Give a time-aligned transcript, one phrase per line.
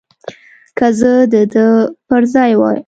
[0.77, 1.67] که زه د ده
[2.07, 2.79] پر ځای وای.